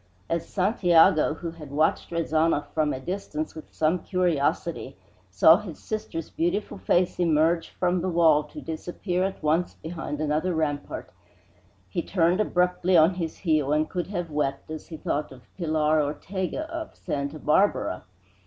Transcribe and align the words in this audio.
As 0.31 0.47
Santiago, 0.49 1.35
who 1.35 1.51
had 1.51 1.69
watched 1.69 2.09
Rezanov 2.09 2.65
from 2.73 2.91
a 2.91 2.99
distance 2.99 3.53
with 3.53 3.71
some 3.71 3.99
curiosity, 3.99 4.97
saw 5.29 5.57
his 5.57 5.77
sister's 5.77 6.31
beautiful 6.31 6.79
face 6.79 7.19
emerge 7.19 7.69
from 7.69 8.01
the 8.01 8.09
wall 8.09 8.43
to 8.45 8.61
disappear 8.61 9.23
at 9.23 9.43
once 9.43 9.75
behind 9.75 10.19
another 10.19 10.55
rampart, 10.55 11.11
he 11.87 12.01
turned 12.01 12.39
abruptly 12.41 12.97
on 12.97 13.13
his 13.13 13.37
heel 13.37 13.71
and 13.71 13.91
could 13.91 14.07
have 14.07 14.31
wept 14.31 14.71
as 14.71 14.87
he 14.87 14.97
thought 14.97 15.31
of 15.31 15.43
Pilar 15.55 16.01
Ortego 16.01 16.65
of 16.65 16.95
Santa 16.95 17.37
Barbara. 17.37 18.03